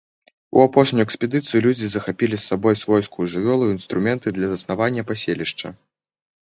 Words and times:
У 0.59 0.61
апошнюю 0.67 1.03
экспедыцыю 1.07 1.61
людзі 1.67 1.87
захапілі 1.97 2.35
з 2.39 2.43
сабой 2.49 2.81
свойскую 2.85 3.25
жывёлу 3.35 3.65
і 3.69 3.73
інструменты 3.77 4.27
для 4.41 4.47
заснавання 4.57 5.01
паселішча. 5.13 5.67